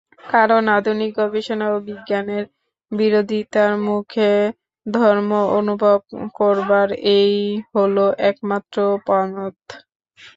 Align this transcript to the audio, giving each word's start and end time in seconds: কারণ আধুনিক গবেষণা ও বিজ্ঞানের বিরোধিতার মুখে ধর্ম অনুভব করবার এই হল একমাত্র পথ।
কারণ 0.29 0.63
আধুনিক 0.77 1.11
গবেষণা 1.19 1.65
ও 1.69 1.87
বিজ্ঞানের 1.87 2.43
বিরোধিতার 2.91 3.71
মুখে 3.87 4.31
ধর্ম 4.85 5.29
অনুভব 5.59 5.99
করবার 6.39 6.87
এই 7.15 7.33
হল 7.71 7.95
একমাত্র 8.29 8.77
পথ। 9.07 9.57